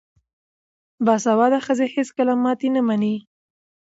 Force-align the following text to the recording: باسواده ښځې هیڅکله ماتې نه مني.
باسواده 1.05 1.59
ښځې 1.65 1.87
هیڅکله 1.95 2.33
ماتې 2.43 2.67
نه 2.75 2.81
مني. 2.87 3.15